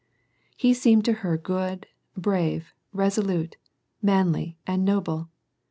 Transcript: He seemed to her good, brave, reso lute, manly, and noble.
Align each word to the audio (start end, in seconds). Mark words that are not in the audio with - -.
He 0.57 0.73
seemed 0.73 1.05
to 1.05 1.13
her 1.21 1.37
good, 1.37 1.85
brave, 2.17 2.73
reso 2.91 3.23
lute, 3.23 3.57
manly, 4.01 4.57
and 4.65 4.83
noble. 4.83 5.29